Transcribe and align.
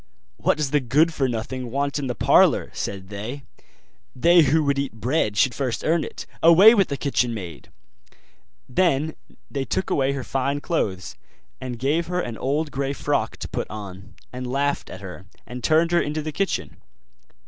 'What 0.37 0.57
does 0.57 0.71
the 0.71 0.79
good 0.79 1.13
for 1.13 1.27
nothing 1.29 1.69
want 1.69 1.99
in 1.99 2.07
the 2.07 2.15
parlour?' 2.15 2.71
said 2.73 3.09
they; 3.09 3.43
'they 4.15 4.41
who 4.45 4.63
would 4.63 4.79
eat 4.79 4.93
bread 4.93 5.37
should 5.37 5.53
first 5.53 5.83
earn 5.85 6.03
it; 6.03 6.25
away 6.41 6.73
with 6.73 6.87
the 6.87 6.97
kitchen 6.97 7.35
maid!' 7.35 7.69
Then 8.67 9.13
they 9.51 9.63
took 9.63 9.91
away 9.91 10.13
her 10.13 10.23
fine 10.23 10.59
clothes, 10.59 11.15
and 11.61 11.77
gave 11.77 12.07
her 12.07 12.19
an 12.19 12.35
old 12.39 12.71
grey 12.71 12.93
frock 12.93 13.37
to 13.37 13.47
put 13.47 13.69
on, 13.69 14.15
and 14.33 14.51
laughed 14.51 14.89
at 14.89 15.01
her, 15.01 15.27
and 15.45 15.63
turned 15.63 15.91
her 15.91 16.01
into 16.01 16.23
the 16.23 16.31
kitchen. 16.31 16.77